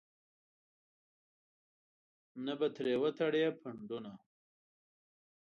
نه 2.45 2.53
به 2.59 2.67
ترې 2.75 2.93
وتړې 3.01 3.45
پنډونه. 3.61 4.11